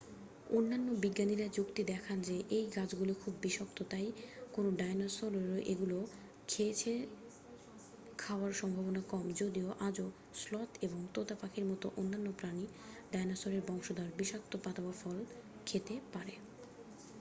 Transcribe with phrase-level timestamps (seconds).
[0.49, 4.07] অন্যান্য বিজ্ঞানীরা যুক্তি দেখান যে এই গাছগুলি খুব বিষাক্ত তাই
[4.53, 5.97] কোনও ডাইনোসরের এগুলো
[6.47, 6.91] খেয়েছে
[8.17, 10.07] খাওয়ার সম্ভাবনা কম যদিও আজও
[10.33, 12.65] স্লথ এবং তোতা পাখির মতো অন্যান্য প্রাণী
[13.11, 15.17] ডাইনোসরের বংশধর বিষাক্ত পাতা বা ফল
[15.65, 16.33] খেতে পারে।